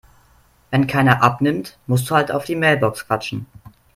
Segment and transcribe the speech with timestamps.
[0.71, 3.45] Wenn keiner abnimmt, musst du halt auf die Mailbox quatschen.